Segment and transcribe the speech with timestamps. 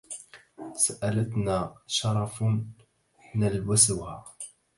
[0.75, 2.43] سألتنا شرف
[3.35, 4.25] نلبسها